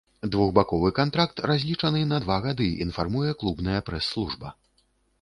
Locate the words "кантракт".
0.99-1.43